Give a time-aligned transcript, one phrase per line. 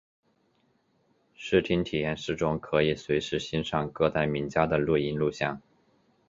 [1.35, 5.61] 视听体验室中可以随时欣赏各代名家的录音录像。